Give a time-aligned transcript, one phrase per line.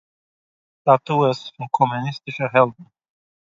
[0.79, 2.85] סטאַטועס פון קאָמוניסטישע העלדן